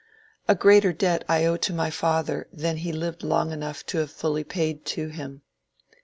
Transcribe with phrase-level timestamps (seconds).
[0.47, 4.09] A greater debt I owe to my father than he lived long enough to have
[4.09, 5.43] fully paid to him.